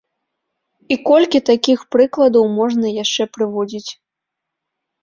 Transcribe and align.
І 0.95 0.97
колькі 1.09 1.43
такіх 1.51 1.79
прыкладаў 1.97 2.43
можна 2.57 2.85
яшчэ 3.03 3.23
прыводзіць. 3.39 3.89